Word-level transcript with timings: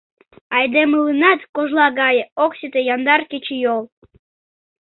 Айдемыланат— 0.57 1.39
кожла 1.55 1.87
гае— 1.99 2.23
Ок 2.43 2.51
сите 2.59 2.79
яндар 2.95 3.21
кечыйол… 3.31 3.81